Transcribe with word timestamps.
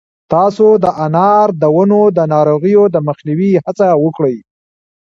تاسو 0.33 0.67
د 0.83 0.85
انار 1.05 1.47
د 1.61 1.63
ونو 1.75 2.01
د 2.17 2.19
ناروغیو 2.33 2.83
د 2.93 2.97
مخنیوي 3.07 3.51
هڅه 3.65 3.87
وکړئ. 4.03 4.37